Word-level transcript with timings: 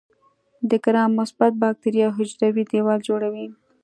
د 0.69 0.71
ګرام 0.85 1.11
مثبت 1.19 1.51
باکتریاوو 1.61 2.15
حجروي 2.17 2.63
دیوال 2.71 2.99
جوړوي. 3.09 3.47